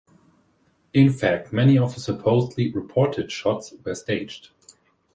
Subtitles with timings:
[0.95, 4.49] In fact, many of the supposedly 'reportage' shots were staged.